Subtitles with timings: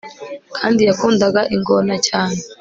[0.57, 2.37] kandi yakundaga ingona cyane